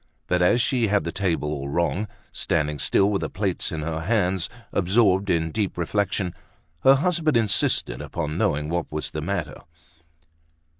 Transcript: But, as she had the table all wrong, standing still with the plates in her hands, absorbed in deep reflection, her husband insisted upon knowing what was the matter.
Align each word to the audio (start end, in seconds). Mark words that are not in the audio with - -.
But, 0.25 0.41
as 0.41 0.63
she 0.63 0.87
had 0.87 1.03
the 1.03 1.11
table 1.11 1.53
all 1.53 1.69
wrong, 1.69 2.07
standing 2.31 2.79
still 2.79 3.11
with 3.11 3.21
the 3.21 3.29
plates 3.29 3.71
in 3.71 3.83
her 3.83 3.99
hands, 3.99 4.49
absorbed 4.71 5.29
in 5.29 5.51
deep 5.51 5.77
reflection, 5.77 6.33
her 6.79 6.95
husband 6.95 7.37
insisted 7.37 8.01
upon 8.01 8.35
knowing 8.35 8.67
what 8.67 8.91
was 8.91 9.11
the 9.11 9.21
matter. 9.21 9.61